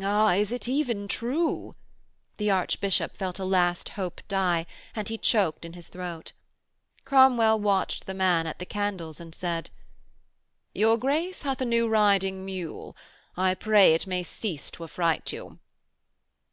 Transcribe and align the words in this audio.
'Ah, 0.00 0.32
is 0.34 0.50
it 0.50 0.66
even 0.66 1.06
true?' 1.06 1.76
The 2.36 2.50
Archbishop 2.50 3.14
felt 3.16 3.38
a 3.38 3.44
last 3.44 3.90
hope 3.90 4.20
die, 4.26 4.66
and 4.92 5.08
he 5.08 5.16
choked 5.16 5.64
in 5.64 5.74
his 5.74 5.86
throat. 5.86 6.32
Cromwell 7.04 7.60
watched 7.60 8.06
the 8.06 8.12
man 8.14 8.48
at 8.48 8.58
the 8.58 8.66
candles 8.66 9.20
and 9.20 9.32
said: 9.32 9.70
'Your 10.74 10.98
Grace 10.98 11.42
hath 11.42 11.60
a 11.60 11.64
new 11.64 11.86
riding 11.86 12.44
mule. 12.44 12.96
I 13.36 13.54
pray 13.54 13.94
it 13.94 14.04
may 14.04 14.24
cease 14.24 14.68
to 14.72 14.82
affright 14.82 15.32
you.' 15.32 15.60